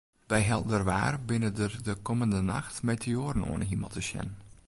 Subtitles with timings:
[0.27, 4.29] By helder waar binne der de kommende nacht meteoaren oan 'e himel te sjen.